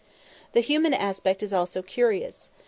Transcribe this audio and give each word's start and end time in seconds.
The 0.53 0.61
human 0.61 0.95
aspect 0.95 1.43
is 1.43 1.53
also 1.53 1.83
curious. 1.83 2.49